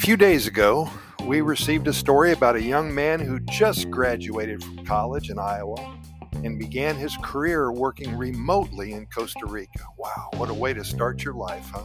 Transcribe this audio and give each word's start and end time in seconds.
few 0.00 0.16
days 0.16 0.46
ago, 0.46 0.88
we 1.26 1.42
received 1.42 1.86
a 1.86 1.92
story 1.92 2.32
about 2.32 2.56
a 2.56 2.62
young 2.62 2.94
man 2.94 3.20
who 3.20 3.38
just 3.40 3.90
graduated 3.90 4.64
from 4.64 4.82
college 4.86 5.28
in 5.28 5.38
Iowa 5.38 6.00
and 6.42 6.58
began 6.58 6.96
his 6.96 7.14
career 7.18 7.70
working 7.70 8.16
remotely 8.16 8.92
in 8.92 9.04
Costa 9.14 9.44
Rica. 9.44 9.84
Wow, 9.98 10.30
what 10.38 10.48
a 10.48 10.54
way 10.54 10.72
to 10.72 10.82
start 10.86 11.22
your 11.22 11.34
life, 11.34 11.68
huh? 11.70 11.84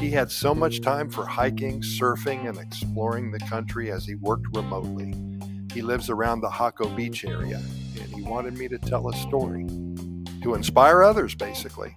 He 0.00 0.10
had 0.10 0.30
so 0.30 0.54
much 0.54 0.80
time 0.80 1.10
for 1.10 1.26
hiking, 1.26 1.82
surfing, 1.82 2.48
and 2.48 2.56
exploring 2.56 3.30
the 3.30 3.40
country 3.40 3.92
as 3.92 4.06
he 4.06 4.14
worked 4.14 4.46
remotely. 4.56 5.12
He 5.74 5.82
lives 5.82 6.08
around 6.08 6.40
the 6.40 6.48
Jaco 6.48 6.96
Beach 6.96 7.26
area, 7.26 7.62
and 8.00 8.14
he 8.14 8.22
wanted 8.22 8.56
me 8.56 8.66
to 8.68 8.78
tell 8.78 9.10
a 9.10 9.12
story 9.14 9.66
to 10.42 10.54
inspire 10.54 11.02
others, 11.02 11.34
basically. 11.34 11.94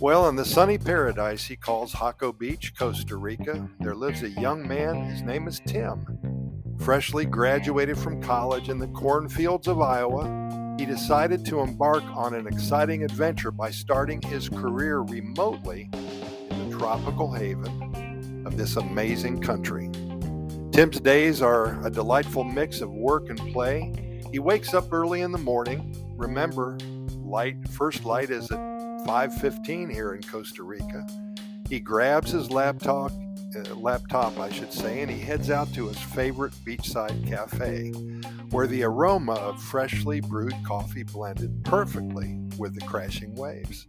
Well, 0.00 0.28
in 0.28 0.36
the 0.36 0.44
sunny 0.44 0.78
paradise 0.78 1.44
he 1.44 1.56
calls 1.56 1.92
Jaco 1.92 2.36
Beach, 2.36 2.72
Costa 2.78 3.16
Rica, 3.16 3.68
there 3.80 3.96
lives 3.96 4.22
a 4.22 4.28
young 4.28 4.66
man. 4.66 5.02
His 5.02 5.22
name 5.22 5.48
is 5.48 5.60
Tim. 5.66 6.06
Freshly 6.78 7.24
graduated 7.24 7.98
from 7.98 8.22
college 8.22 8.68
in 8.68 8.78
the 8.78 8.86
cornfields 8.88 9.66
of 9.66 9.80
Iowa, 9.80 10.76
he 10.78 10.86
decided 10.86 11.44
to 11.46 11.58
embark 11.58 12.04
on 12.14 12.32
an 12.32 12.46
exciting 12.46 13.02
adventure 13.02 13.50
by 13.50 13.72
starting 13.72 14.22
his 14.22 14.48
career 14.48 15.00
remotely 15.00 15.90
in 15.92 16.70
the 16.70 16.78
tropical 16.78 17.32
haven 17.32 18.44
of 18.46 18.56
this 18.56 18.76
amazing 18.76 19.40
country. 19.40 19.90
Tim's 20.70 21.00
days 21.00 21.42
are 21.42 21.84
a 21.84 21.90
delightful 21.90 22.44
mix 22.44 22.80
of 22.80 22.92
work 22.92 23.30
and 23.30 23.38
play. 23.52 24.22
He 24.30 24.38
wakes 24.38 24.74
up 24.74 24.92
early 24.92 25.22
in 25.22 25.32
the 25.32 25.38
morning. 25.38 25.92
Remember, 26.16 26.78
light 27.16 27.68
first 27.68 28.04
light 28.04 28.30
is 28.30 28.48
at 28.52 28.67
5:15 29.08 29.88
here 29.88 30.12
in 30.12 30.22
Costa 30.22 30.62
Rica. 30.62 31.06
He 31.70 31.80
grabs 31.80 32.30
his 32.30 32.50
laptop, 32.50 33.10
uh, 33.56 33.74
laptop 33.74 34.38
I 34.38 34.50
should 34.50 34.70
say, 34.70 35.00
and 35.00 35.10
he 35.10 35.18
heads 35.18 35.48
out 35.48 35.72
to 35.72 35.88
his 35.88 35.98
favorite 35.98 36.52
beachside 36.66 37.26
cafe, 37.26 37.88
where 38.50 38.66
the 38.66 38.82
aroma 38.82 39.32
of 39.32 39.62
freshly 39.62 40.20
brewed 40.20 40.54
coffee 40.62 41.04
blended 41.04 41.64
perfectly 41.64 42.38
with 42.58 42.74
the 42.74 42.84
crashing 42.84 43.34
waves. 43.34 43.86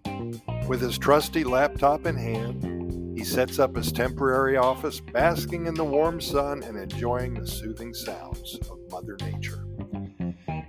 With 0.69 0.79
his 0.79 0.97
trusty 0.97 1.43
laptop 1.43 2.05
in 2.05 2.15
hand, 2.15 3.17
he 3.17 3.25
sets 3.25 3.59
up 3.59 3.75
his 3.75 3.91
temporary 3.91 4.55
office, 4.55 5.01
basking 5.01 5.65
in 5.65 5.73
the 5.73 5.83
warm 5.83 6.21
sun 6.21 6.63
and 6.63 6.77
enjoying 6.77 7.33
the 7.33 7.45
soothing 7.45 7.93
sounds 7.93 8.57
of 8.71 8.79
Mother 8.89 9.17
Nature. 9.19 9.65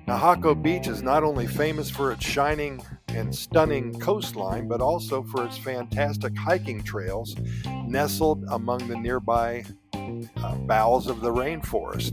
Jaco 0.09 0.61
Beach 0.61 0.89
is 0.89 1.03
not 1.03 1.23
only 1.23 1.47
famous 1.47 1.89
for 1.89 2.11
its 2.11 2.27
shining 2.27 2.83
and 3.15 3.35
stunning 3.35 3.99
coastline, 3.99 4.69
but 4.69 4.81
also 4.81 5.23
for 5.23 5.45
its 5.45 5.59
fantastic 5.59 6.37
hiking 6.37 6.83
trails 6.83 7.37
nestled 7.87 8.45
among 8.51 8.87
the 8.89 8.97
nearby 8.97 9.65
uh, 9.95 10.55
boughs 10.57 11.07
of 11.07 11.21
the 11.21 11.31
rainforest. 11.31 12.13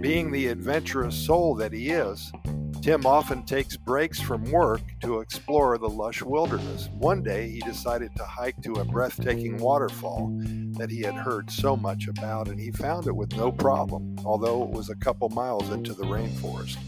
Being 0.00 0.30
the 0.30 0.48
adventurous 0.48 1.16
soul 1.16 1.54
that 1.56 1.72
he 1.72 1.90
is, 1.90 2.32
Tim 2.80 3.04
often 3.06 3.44
takes 3.44 3.76
breaks 3.76 4.20
from 4.20 4.50
work 4.50 4.80
to 5.02 5.20
explore 5.20 5.76
the 5.78 5.88
lush 5.88 6.22
wilderness. 6.22 6.88
One 6.98 7.22
day, 7.22 7.48
he 7.50 7.60
decided 7.60 8.14
to 8.16 8.24
hike 8.24 8.62
to 8.62 8.74
a 8.74 8.84
breathtaking 8.84 9.58
waterfall 9.58 10.32
that 10.78 10.88
he 10.90 11.00
had 11.00 11.14
heard 11.14 11.50
so 11.50 11.76
much 11.76 12.06
about, 12.06 12.48
and 12.48 12.58
he 12.58 12.70
found 12.70 13.06
it 13.06 13.16
with 13.16 13.36
no 13.36 13.50
problem, 13.50 14.16
although 14.24 14.62
it 14.62 14.70
was 14.70 14.90
a 14.90 14.96
couple 14.96 15.28
miles 15.30 15.70
into 15.70 15.92
the 15.92 16.04
rainforest. 16.04 16.78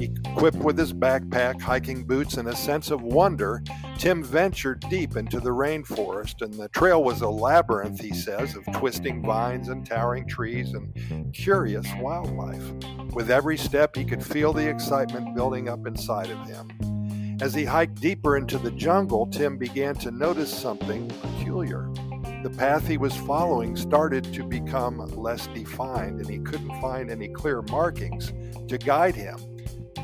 Equipped 0.00 0.58
with 0.58 0.76
his 0.76 0.92
backpack, 0.92 1.60
hiking 1.60 2.02
boots, 2.04 2.36
and 2.36 2.48
a 2.48 2.56
sense 2.56 2.90
of 2.90 3.02
wonder, 3.02 3.62
Tim 3.96 4.24
ventured 4.24 4.80
deep 4.90 5.16
into 5.16 5.38
the 5.38 5.50
rainforest, 5.50 6.42
and 6.42 6.52
the 6.54 6.68
trail 6.68 7.04
was 7.04 7.20
a 7.20 7.28
labyrinth, 7.28 8.00
he 8.00 8.12
says, 8.12 8.56
of 8.56 8.64
twisting 8.74 9.22
vines 9.22 9.68
and 9.68 9.86
towering 9.86 10.26
trees 10.26 10.74
and 10.74 11.32
curious 11.32 11.86
wildlife. 12.00 12.72
With 13.14 13.30
every 13.30 13.56
step, 13.56 13.94
he 13.94 14.04
could 14.04 14.24
feel 14.24 14.52
the 14.52 14.68
excitement 14.68 15.36
building 15.36 15.68
up 15.68 15.86
inside 15.86 16.30
of 16.30 16.44
him. 16.46 17.38
As 17.40 17.54
he 17.54 17.64
hiked 17.64 18.00
deeper 18.00 18.36
into 18.36 18.58
the 18.58 18.72
jungle, 18.72 19.26
Tim 19.26 19.56
began 19.56 19.94
to 19.96 20.10
notice 20.10 20.52
something 20.52 21.08
peculiar. 21.08 21.88
The 22.42 22.54
path 22.58 22.86
he 22.86 22.98
was 22.98 23.16
following 23.16 23.76
started 23.76 24.24
to 24.34 24.42
become 24.42 24.98
less 25.16 25.46
defined, 25.48 26.20
and 26.20 26.28
he 26.28 26.38
couldn't 26.38 26.80
find 26.80 27.10
any 27.10 27.28
clear 27.28 27.62
markings 27.62 28.32
to 28.68 28.76
guide 28.76 29.14
him. 29.14 29.38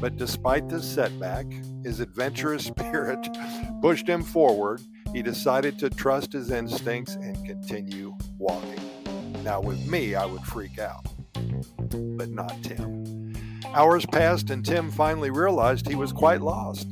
But 0.01 0.17
despite 0.17 0.69
this 0.69 0.85
setback, 0.85 1.47
his 1.85 2.01
adventurous 2.01 2.65
spirit 2.65 3.29
pushed 3.83 4.09
him 4.09 4.23
forward. 4.23 4.81
He 5.13 5.23
decided 5.23 5.79
to 5.81 5.91
trust 5.91 6.33
his 6.33 6.51
instincts 6.51 7.17
and 7.17 7.45
continue 7.45 8.17
walking. 8.39 8.81
Now, 9.45 9.61
with 9.61 9.87
me, 9.87 10.15
I 10.15 10.25
would 10.25 10.43
freak 10.43 10.79
out, 10.79 11.07
but 11.91 12.31
not 12.31 12.63
Tim. 12.63 13.35
Hours 13.75 14.07
passed, 14.07 14.51
and 14.51 14.65
Tim 14.65 14.91
finally 14.91 15.31
realized 15.31 15.87
he 15.87 15.95
was 15.95 16.13
quite 16.13 16.41
lost. 16.41 16.89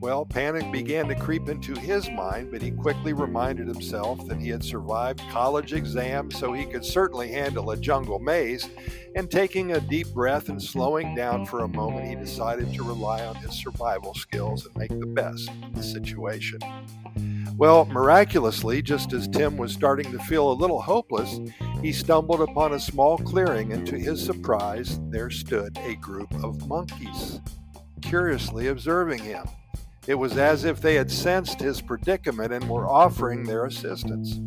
Well, 0.00 0.24
panic 0.24 0.72
began 0.72 1.08
to 1.08 1.14
creep 1.14 1.50
into 1.50 1.74
his 1.74 2.08
mind, 2.08 2.50
but 2.50 2.62
he 2.62 2.70
quickly 2.70 3.12
reminded 3.12 3.68
himself 3.68 4.26
that 4.28 4.40
he 4.40 4.48
had 4.48 4.64
survived 4.64 5.20
college 5.30 5.74
exams, 5.74 6.38
so 6.38 6.54
he 6.54 6.64
could 6.64 6.86
certainly 6.86 7.28
handle 7.28 7.70
a 7.70 7.76
jungle 7.76 8.18
maze. 8.18 8.70
And 9.14 9.30
taking 9.30 9.72
a 9.72 9.80
deep 9.80 10.08
breath 10.14 10.48
and 10.48 10.62
slowing 10.62 11.14
down 11.14 11.44
for 11.44 11.64
a 11.64 11.68
moment, 11.68 12.08
he 12.08 12.14
decided 12.14 12.72
to 12.72 12.82
rely 12.82 13.26
on 13.26 13.34
his 13.36 13.52
survival 13.52 14.14
skills 14.14 14.64
and 14.64 14.74
make 14.74 14.88
the 14.88 15.06
best 15.06 15.50
of 15.62 15.74
the 15.74 15.82
situation. 15.82 16.60
Well, 17.58 17.84
miraculously, 17.84 18.80
just 18.80 19.12
as 19.12 19.28
Tim 19.28 19.58
was 19.58 19.70
starting 19.70 20.10
to 20.12 20.18
feel 20.20 20.50
a 20.50 20.54
little 20.54 20.80
hopeless, 20.80 21.40
he 21.82 21.92
stumbled 21.92 22.40
upon 22.40 22.72
a 22.72 22.80
small 22.80 23.18
clearing, 23.18 23.74
and 23.74 23.86
to 23.86 23.98
his 23.98 24.24
surprise, 24.24 24.98
there 25.10 25.28
stood 25.28 25.76
a 25.84 25.94
group 25.96 26.32
of 26.42 26.66
monkeys, 26.66 27.38
curiously 28.00 28.68
observing 28.68 29.18
him. 29.18 29.44
It 30.06 30.14
was 30.14 30.36
as 30.36 30.64
if 30.64 30.80
they 30.80 30.94
had 30.94 31.10
sensed 31.10 31.60
his 31.60 31.80
predicament 31.80 32.52
and 32.52 32.68
were 32.68 32.88
offering 32.88 33.44
their 33.44 33.66
assistance. 33.66 34.40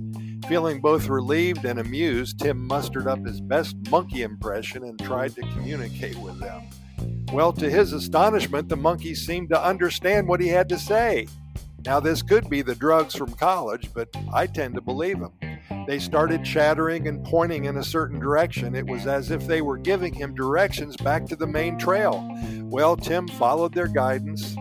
Feeling 0.47 0.81
both 0.81 1.07
relieved 1.07 1.63
and 1.63 1.79
amused, 1.79 2.39
Tim 2.39 2.67
mustered 2.67 3.07
up 3.07 3.25
his 3.25 3.39
best 3.39 3.75
monkey 3.89 4.23
impression 4.23 4.83
and 4.83 4.99
tried 4.99 5.35
to 5.35 5.41
communicate 5.41 6.17
with 6.17 6.39
them. 6.39 6.63
Well, 7.31 7.53
to 7.53 7.69
his 7.69 7.93
astonishment, 7.93 8.67
the 8.67 8.75
monkeys 8.75 9.25
seemed 9.25 9.49
to 9.49 9.63
understand 9.63 10.27
what 10.27 10.41
he 10.41 10.47
had 10.47 10.67
to 10.69 10.77
say. 10.77 11.27
Now, 11.85 11.99
this 11.99 12.21
could 12.21 12.49
be 12.49 12.61
the 12.61 12.75
drugs 12.75 13.15
from 13.15 13.33
college, 13.33 13.89
but 13.93 14.09
I 14.33 14.47
tend 14.47 14.75
to 14.75 14.81
believe 14.81 15.17
him. 15.17 15.31
They 15.85 15.99
started 15.99 16.45
chattering 16.45 17.07
and 17.07 17.25
pointing 17.25 17.65
in 17.65 17.77
a 17.77 17.83
certain 17.83 18.19
direction. 18.19 18.73
It 18.75 18.87
was 18.87 19.05
as 19.05 19.31
if 19.31 19.45
they 19.47 19.61
were 19.61 19.77
giving 19.77 20.13
him 20.13 20.33
directions 20.33 20.95
back 20.95 21.25
to 21.27 21.35
the 21.35 21.47
main 21.47 21.77
trail. 21.77 22.25
Well, 22.61 22.95
Tim 22.95 23.27
followed 23.27 23.73
their 23.73 23.87
guidance, 23.87 24.55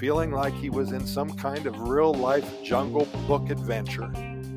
feeling 0.00 0.32
like 0.32 0.54
he 0.54 0.70
was 0.70 0.92
in 0.92 1.06
some 1.06 1.30
kind 1.34 1.66
of 1.66 1.78
real 1.78 2.14
life 2.14 2.64
jungle 2.64 3.04
book 3.28 3.50
adventure. 3.50 4.10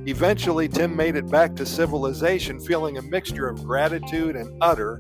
Eventually, 0.08 0.70
Tim 0.70 0.96
made 0.96 1.18
it 1.18 1.30
back 1.30 1.54
to 1.58 1.66
civilization, 1.66 2.62
feeling 2.62 2.98
a 2.98 3.02
mixture 3.02 3.50
of 3.50 3.62
gratitude 3.62 4.38
and 4.38 4.58
utter 4.62 4.98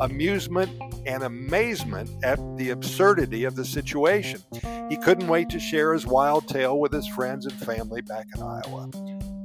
amusement 0.00 0.70
and 1.04 1.22
amazement 1.24 2.10
at 2.24 2.38
the 2.56 2.70
absurdity 2.70 3.44
of 3.44 3.54
the 3.54 3.66
situation. 3.66 4.40
He 4.88 4.96
couldn't 4.96 5.28
wait 5.28 5.50
to 5.50 5.60
share 5.60 5.92
his 5.92 6.06
wild 6.06 6.48
tale 6.48 6.78
with 6.78 6.92
his 6.92 7.06
friends 7.08 7.44
and 7.44 7.54
family 7.54 8.00
back 8.00 8.26
in 8.34 8.42
Iowa. 8.42 8.90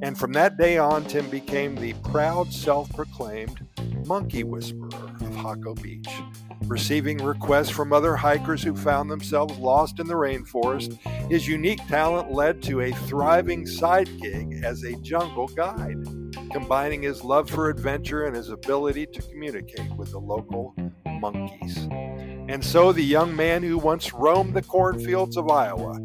And 0.00 0.16
from 0.16 0.32
that 0.32 0.56
day 0.56 0.78
on, 0.78 1.04
Tim 1.04 1.28
became 1.28 1.74
the 1.74 1.92
proud 2.04 2.54
self 2.54 2.90
proclaimed 2.94 3.66
monkey 4.06 4.44
whisperer 4.44 5.07
of 5.38 5.58
Jaco 5.58 5.80
Beach 5.80 6.08
receiving 6.66 7.18
requests 7.18 7.70
from 7.70 7.92
other 7.92 8.16
hikers 8.16 8.62
who 8.62 8.74
found 8.74 9.10
themselves 9.10 9.56
lost 9.58 10.00
in 10.00 10.06
the 10.06 10.14
rainforest. 10.14 10.98
His 11.30 11.48
unique 11.48 11.84
talent 11.88 12.30
led 12.30 12.62
to 12.64 12.80
a 12.80 12.92
thriving 12.92 13.66
side 13.66 14.08
gig 14.20 14.60
as 14.64 14.82
a 14.82 14.96
jungle 14.96 15.48
guide, 15.48 15.96
combining 16.52 17.02
his 17.02 17.24
love 17.24 17.48
for 17.48 17.70
adventure 17.70 18.24
and 18.24 18.36
his 18.36 18.50
ability 18.50 19.06
to 19.06 19.22
communicate 19.22 19.94
with 19.96 20.10
the 20.10 20.20
local 20.20 20.74
monkeys. 21.06 21.88
And 22.48 22.64
so 22.64 22.92
the 22.92 23.02
young 23.02 23.34
man 23.34 23.62
who 23.62 23.78
once 23.78 24.12
roamed 24.12 24.54
the 24.54 24.62
cornfields 24.62 25.36
of 25.36 25.50
Iowa 25.50 25.98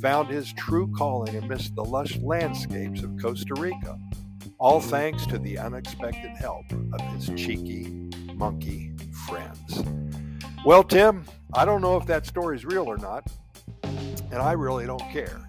found 0.00 0.28
his 0.28 0.52
true 0.52 0.92
calling 0.96 1.36
amidst 1.36 1.74
the 1.74 1.84
lush 1.84 2.16
landscapes 2.18 3.02
of 3.02 3.16
Costa 3.20 3.54
Rica, 3.56 3.98
all 4.58 4.80
thanks 4.80 5.26
to 5.26 5.38
the 5.38 5.58
unexpected 5.58 6.30
help 6.36 6.64
of 6.70 7.00
his 7.12 7.26
cheeky 7.40 8.07
monkey 8.38 8.92
friends. 9.26 9.82
Well, 10.64 10.84
Tim, 10.84 11.24
I 11.54 11.64
don't 11.64 11.82
know 11.82 11.96
if 11.96 12.06
that 12.06 12.24
story 12.24 12.54
is 12.56 12.64
real 12.64 12.88
or 12.88 12.96
not, 12.96 13.26
and 13.82 14.36
I 14.36 14.52
really 14.52 14.86
don't 14.86 15.02
care. 15.10 15.40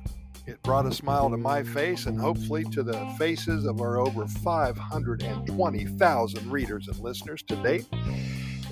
It 0.47 0.59
brought 0.63 0.87
a 0.87 0.91
smile 0.91 1.29
to 1.29 1.37
my 1.37 1.61
face 1.61 2.07
and 2.07 2.19
hopefully 2.19 2.63
to 2.65 2.81
the 2.81 2.97
faces 3.19 3.65
of 3.65 3.79
our 3.81 3.99
over 3.99 4.25
520,000 4.27 6.51
readers 6.51 6.87
and 6.87 6.99
listeners 6.99 7.43
to 7.43 7.55
date. 7.57 7.85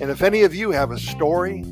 And 0.00 0.10
if 0.10 0.22
any 0.22 0.42
of 0.42 0.52
you 0.54 0.72
have 0.72 0.90
a 0.90 0.98
story, 0.98 1.64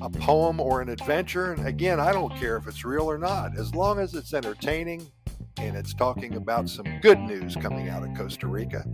a 0.00 0.08
poem, 0.08 0.60
or 0.60 0.80
an 0.80 0.88
adventure, 0.88 1.52
and 1.52 1.66
again, 1.66 1.98
I 1.98 2.12
don't 2.12 2.32
care 2.36 2.56
if 2.56 2.68
it's 2.68 2.84
real 2.84 3.10
or 3.10 3.18
not, 3.18 3.58
as 3.58 3.74
long 3.74 3.98
as 3.98 4.14
it's 4.14 4.32
entertaining, 4.32 5.10
and 5.58 5.76
it's 5.76 5.94
talking 5.94 6.34
about 6.36 6.68
some 6.68 6.86
good 7.00 7.18
news 7.18 7.56
coming 7.56 7.88
out 7.88 8.02
of 8.02 8.16
Costa 8.16 8.46
Rica. 8.46 8.84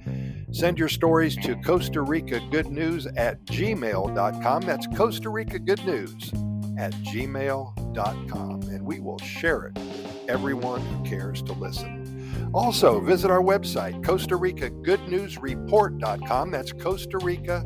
Send 0.52 0.78
your 0.78 0.88
stories 0.88 1.36
to 1.36 1.56
Costa 1.56 2.02
Rica 2.02 2.40
Good 2.50 2.68
News 2.68 3.06
at 3.06 3.44
gmail.com. 3.44 4.62
That's 4.62 4.86
Costa 4.96 5.30
Rica 5.30 5.58
Good 5.58 5.84
News 5.84 6.32
at 6.78 6.92
gmail.com, 6.92 8.62
and 8.62 8.82
we 8.82 9.00
will 9.00 9.18
share 9.18 9.66
it 9.66 9.74
with 9.74 10.24
everyone 10.28 10.80
who 10.80 11.04
cares 11.04 11.42
to 11.42 11.52
listen. 11.52 12.50
Also, 12.54 13.00
visit 13.00 13.30
our 13.30 13.42
website, 13.42 14.04
Costa 14.04 14.36
Rica 14.36 14.70
Good 14.70 15.06
News 15.08 15.38
Report.com. 15.38 16.50
That's 16.50 16.72
Costa 16.72 17.18
Rica 17.18 17.62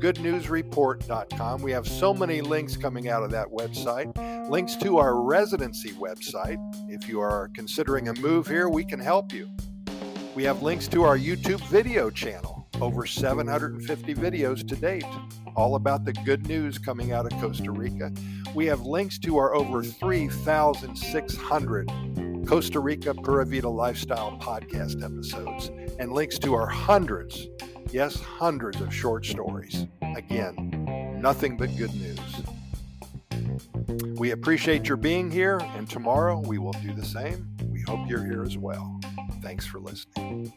Good 0.00 0.18
News 0.20 0.46
goodnewsreport.com. 0.46 1.62
We 1.62 1.72
have 1.72 1.86
so 1.86 2.14
many 2.14 2.40
links 2.40 2.76
coming 2.76 3.08
out 3.08 3.22
of 3.22 3.30
that 3.32 3.48
website. 3.48 4.16
Links 4.50 4.76
to 4.76 4.98
our 4.98 5.18
residency 5.22 5.92
website. 5.92 6.58
If 6.90 7.08
you 7.08 7.20
are 7.20 7.48
considering 7.54 8.08
a 8.08 8.14
move 8.14 8.48
here, 8.48 8.68
we 8.68 8.84
can 8.84 8.98
help 8.98 9.32
you. 9.32 9.48
We 10.34 10.42
have 10.42 10.60
links 10.60 10.88
to 10.88 11.04
our 11.04 11.16
YouTube 11.16 11.64
video 11.68 12.10
channel, 12.10 12.66
over 12.80 13.06
750 13.06 14.14
videos 14.16 14.68
to 14.68 14.74
date, 14.74 15.06
all 15.54 15.76
about 15.76 16.04
the 16.04 16.12
good 16.12 16.48
news 16.48 16.78
coming 16.78 17.12
out 17.12 17.32
of 17.32 17.40
Costa 17.40 17.70
Rica. 17.70 18.10
We 18.52 18.66
have 18.66 18.80
links 18.80 19.20
to 19.20 19.38
our 19.38 19.54
over 19.54 19.84
3,600 19.84 22.46
Costa 22.46 22.80
Rica 22.80 23.14
Pura 23.14 23.46
Vida 23.46 23.68
Lifestyle 23.68 24.36
podcast 24.40 25.04
episodes 25.04 25.70
and 26.00 26.12
links 26.12 26.40
to 26.40 26.54
our 26.54 26.66
hundreds 26.66 27.46
Yes, 27.92 28.20
hundreds 28.20 28.80
of 28.80 28.94
short 28.94 29.26
stories. 29.26 29.88
Again, 30.14 31.18
nothing 31.20 31.56
but 31.56 31.76
good 31.76 31.92
news. 31.92 32.20
We 34.20 34.32
appreciate 34.32 34.86
your 34.86 34.98
being 34.98 35.30
here, 35.30 35.58
and 35.76 35.88
tomorrow 35.88 36.40
we 36.40 36.58
will 36.58 36.74
do 36.74 36.92
the 36.92 37.06
same. 37.06 37.48
We 37.64 37.80
hope 37.80 38.06
you're 38.06 38.22
here 38.22 38.42
as 38.42 38.58
well. 38.58 39.00
Thanks 39.40 39.64
for 39.64 39.80
listening. 39.80 40.52